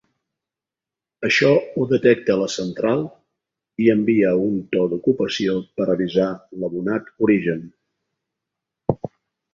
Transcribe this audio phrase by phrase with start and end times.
[1.27, 3.03] Això ho detecta la central
[3.85, 6.29] i envia un to d'ocupació per avisar
[6.65, 7.65] l'abonat origen.